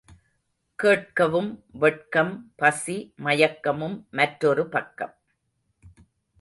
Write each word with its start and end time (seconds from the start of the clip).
கேட்கவும் 0.83 1.59
வெட்கம் 1.73 2.53
பசி 2.55 3.13
மயக்கமும் 3.23 3.97
மற்றொரு 4.11 4.67
பக்கம். 4.69 5.15